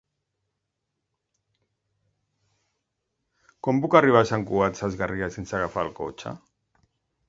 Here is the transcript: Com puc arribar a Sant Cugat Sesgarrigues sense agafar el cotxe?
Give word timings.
Com 3.67 3.85
puc 3.85 4.01
arribar 4.01 4.27
a 4.27 4.31
Sant 4.31 4.49
Cugat 4.49 4.85
Sesgarrigues 4.85 5.41
sense 5.41 5.59
agafar 5.61 5.89
el 5.91 5.97
cotxe? 6.05 6.39